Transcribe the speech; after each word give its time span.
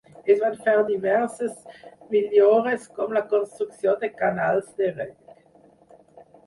Es 0.33 0.39
van 0.43 0.55
fer 0.67 0.73
diverses 0.87 1.59
millores 2.15 2.89
com 2.97 3.15
la 3.19 3.25
construcció 3.35 3.95
de 4.05 4.11
canals 4.25 4.75
de 4.83 4.93
reg. 4.99 5.39